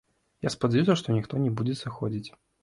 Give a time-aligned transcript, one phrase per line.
[0.45, 2.29] Я спадзяюся, што ніхто не будзе сыходзіць.